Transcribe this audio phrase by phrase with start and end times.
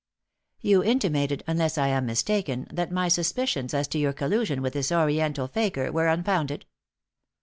[0.61, 4.91] You intimated, unless I am mistaken, that my suspicions as to your collusion with this
[4.91, 6.65] Oriental fakir were unfounded?"